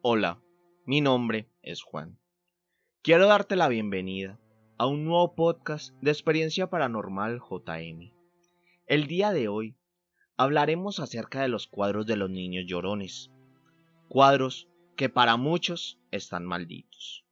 [0.00, 0.40] Hola,
[0.86, 2.20] mi nombre es Juan.
[3.02, 4.38] Quiero darte la bienvenida
[4.78, 8.12] a un nuevo podcast de experiencia paranormal JM.
[8.86, 9.76] El día de hoy
[10.36, 13.32] hablaremos acerca de los cuadros de los niños llorones,
[14.08, 17.24] cuadros que para muchos están malditos.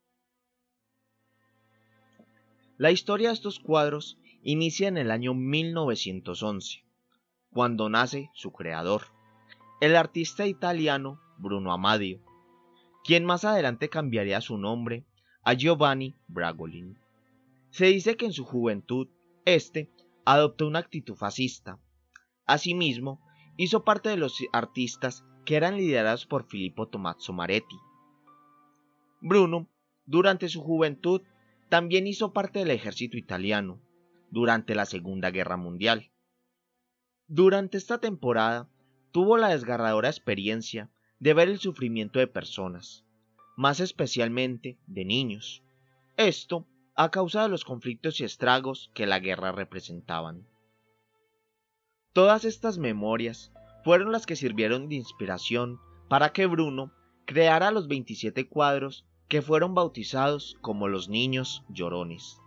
[2.79, 6.85] La historia de estos cuadros inicia en el año 1911,
[7.53, 9.03] cuando nace su creador,
[9.81, 12.27] el artista italiano Bruno Amadio,
[13.07, 15.07] quien más adelante cambiaría su nombre
[15.43, 16.99] a Giovanni Bragolin.
[17.71, 19.09] Se dice que en su juventud
[19.45, 19.93] este
[20.25, 21.79] adoptó una actitud fascista.
[22.47, 23.21] Asimismo,
[23.57, 27.77] hizo parte de los artistas que eran liderados por Filippo Tommaso Maretti.
[29.21, 29.69] Bruno,
[30.05, 31.23] durante su juventud,
[31.69, 33.81] también hizo parte del ejército italiano
[34.31, 36.11] durante la Segunda Guerra Mundial.
[37.29, 38.69] Durante esta temporada,
[39.13, 43.06] tuvo la desgarradora experiencia de ver el sufrimiento de personas,
[43.57, 45.63] más especialmente de niños.
[46.17, 50.47] Esto a causa de los conflictos y estragos que la guerra representaban.
[52.13, 53.53] Todas estas memorias
[53.85, 56.93] fueron las que sirvieron de inspiración para que Bruno
[57.27, 62.41] creara los 27 cuadros que fueron bautizados como los niños llorones.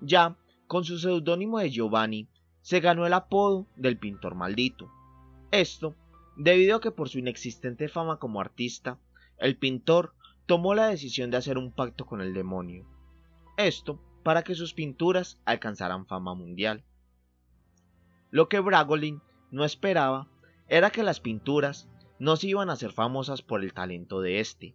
[0.00, 2.28] Ya con su seudónimo de Giovanni
[2.62, 4.90] se ganó el apodo del pintor maldito.
[5.50, 5.94] Esto
[6.36, 8.98] debido a que por su inexistente fama como artista,
[9.38, 10.14] el pintor
[10.46, 12.86] tomó la decisión de hacer un pacto con el demonio.
[13.56, 16.84] Esto para que sus pinturas alcanzaran fama mundial.
[18.30, 20.28] Lo que Bragolin no esperaba
[20.68, 24.74] era que las pinturas no se iban a ser famosas por el talento de éste,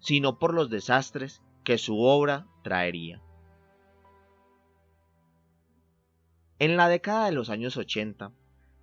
[0.00, 3.22] sino por los desastres que su obra traería.
[6.58, 8.32] En la década de los años 80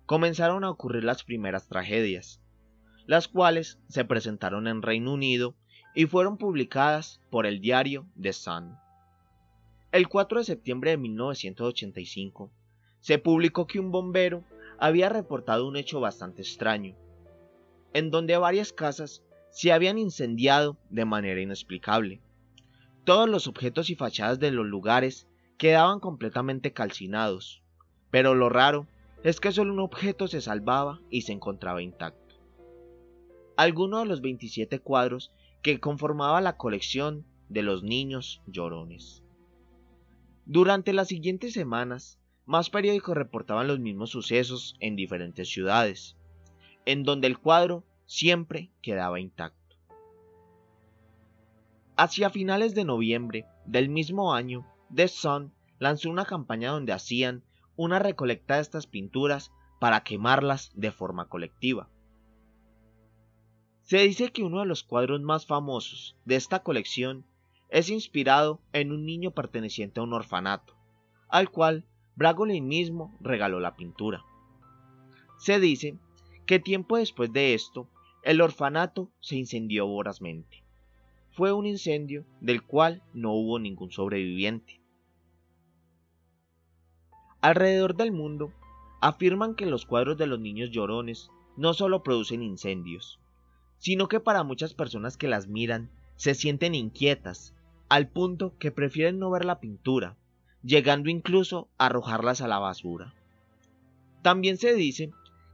[0.06, 2.42] comenzaron a ocurrir las primeras tragedias,
[3.06, 5.54] las cuales se presentaron en Reino Unido
[5.94, 8.76] y fueron publicadas por el diario The Sun.
[9.92, 12.50] El 4 de septiembre de 1985
[13.00, 14.44] se publicó que un bombero
[14.78, 16.94] había reportado un hecho bastante extraño,
[17.92, 22.20] en donde varias casas se habían incendiado de manera inexplicable.
[23.04, 25.26] Todos los objetos y fachadas de los lugares
[25.58, 27.62] quedaban completamente calcinados,
[28.10, 28.86] pero lo raro
[29.24, 32.29] es que solo un objeto se salvaba y se encontraba intacto.
[33.60, 39.22] Algunos de los 27 cuadros que conformaba la colección de los niños llorones.
[40.46, 46.16] Durante las siguientes semanas, más periódicos reportaban los mismos sucesos en diferentes ciudades,
[46.86, 49.76] en donde el cuadro siempre quedaba intacto.
[51.98, 57.44] Hacia finales de noviembre del mismo año, The Sun lanzó una campaña donde hacían
[57.76, 61.90] una recolecta de estas pinturas para quemarlas de forma colectiva.
[63.90, 67.24] Se dice que uno de los cuadros más famosos de esta colección
[67.70, 70.76] es inspirado en un niño perteneciente a un orfanato,
[71.28, 71.84] al cual
[72.14, 74.24] Bragolin mismo regaló la pintura.
[75.38, 75.98] Se dice
[76.46, 77.88] que tiempo después de esto,
[78.22, 80.62] el orfanato se incendió vorazmente.
[81.32, 84.80] Fue un incendio del cual no hubo ningún sobreviviente.
[87.40, 88.52] Alrededor del mundo
[89.00, 93.19] afirman que los cuadros de los niños llorones no solo producen incendios,
[93.80, 97.54] sino que para muchas personas que las miran se sienten inquietas,
[97.88, 100.16] al punto que prefieren no ver la pintura,
[100.62, 103.14] llegando incluso a arrojarlas a la basura.
[104.22, 105.10] También se dice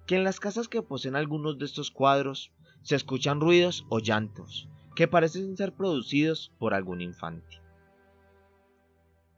[0.06, 4.68] que en las casas que poseen algunos de estos cuadros se escuchan ruidos o llantos
[4.96, 7.60] que parecen ser producidos por algún infante.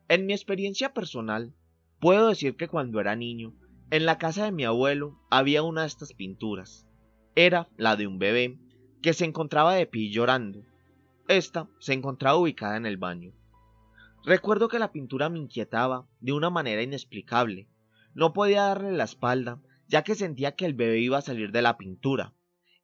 [0.09, 1.53] En mi experiencia personal,
[2.01, 3.53] puedo decir que cuando era niño,
[3.91, 6.87] en la casa de mi abuelo había una de estas pinturas.
[7.35, 8.59] Era la de un bebé
[9.03, 10.63] que se encontraba de pie llorando.
[11.29, 13.33] Esta se encontraba ubicada en el baño.
[14.25, 17.69] Recuerdo que la pintura me inquietaba de una manera inexplicable.
[18.15, 21.63] No podía darle la espalda, ya que sentía que el bebé iba a salir de
[21.63, 22.35] la pintura,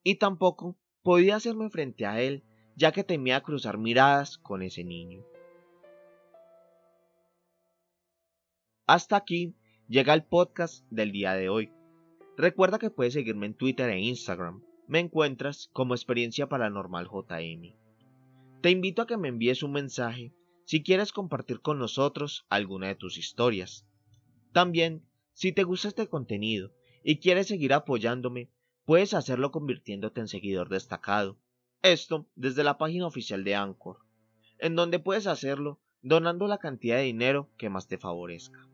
[0.03, 2.45] y tampoco podía hacerme frente a él,
[2.77, 5.23] ya que temía cruzar miradas con ese niño.
[8.87, 9.57] Hasta aquí
[9.89, 11.73] llega el podcast del día de hoy.
[12.37, 14.63] Recuerda que puedes seguirme en Twitter e Instagram.
[14.87, 17.75] Me encuentras como Experiencia Paranormal JM.
[18.61, 20.35] Te invito a que me envíes un mensaje
[20.67, 23.87] si quieres compartir con nosotros alguna de tus historias.
[24.53, 25.03] También,
[25.33, 26.71] si te gusta este contenido
[27.03, 28.51] y quieres seguir apoyándome,
[28.85, 31.39] puedes hacerlo convirtiéndote en seguidor destacado.
[31.81, 33.99] Esto desde la página oficial de Anchor,
[34.59, 38.69] en donde puedes hacerlo donando la cantidad de dinero que más te favorezca.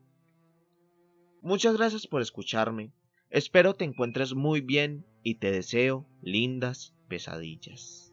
[1.41, 2.93] Muchas gracias por escucharme,
[3.31, 8.10] espero te encuentres muy bien y te deseo lindas pesadillas.